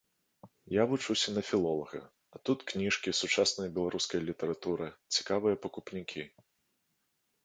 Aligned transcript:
Я 0.75 0.83
вучуся 0.91 1.33
на 1.33 1.41
філолага, 1.49 1.99
а 2.35 2.39
тут 2.49 2.63
кніжкі, 2.71 3.13
сучасная 3.19 3.67
беларуская 3.75 4.21
літаратура, 4.31 4.87
цікавыя 5.17 5.61
пакупнікі. 5.67 6.23